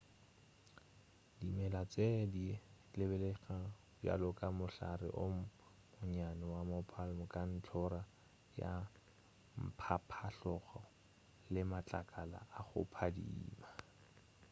dimela 1.37 1.81
tše 1.93 2.07
di 2.33 2.45
lebelelega 2.97 3.57
bjalo 3.99 4.29
ka 4.39 4.47
mohlare 4.59 5.09
o 5.23 5.25
monnyane 5.93 6.45
wa 6.53 6.61
mo 6.69 6.79
palm 6.91 7.17
ka 7.33 7.41
ntlhora 7.51 8.01
ya 8.61 8.71
mphaphahlogo 9.65 10.79
le 11.53 11.61
matlakala 11.71 12.39
a 12.57 12.59
go 12.67 12.81
phadimela 12.93 13.69